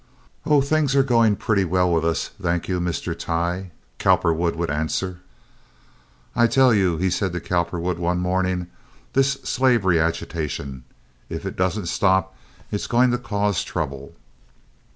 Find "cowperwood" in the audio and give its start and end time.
3.99-4.55, 7.39-7.99